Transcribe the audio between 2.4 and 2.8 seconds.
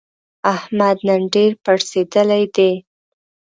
دی.